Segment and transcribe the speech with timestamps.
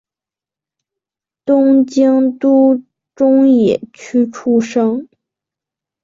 [1.45, 2.81] 东京都
[3.13, 5.07] 中野区出生。